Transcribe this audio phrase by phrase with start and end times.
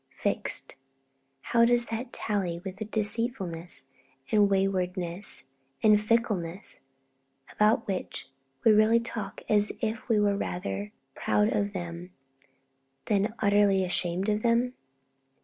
[0.09, 0.75] 'Fixed.'
[1.41, 3.85] How does that tally with the deceitfulness
[4.31, 5.43] and waywardness
[5.83, 6.79] and fickleness
[7.51, 8.27] about which
[8.65, 12.09] we really talk as if we were rather proud of them
[13.05, 14.73] than utterly ashamed of them?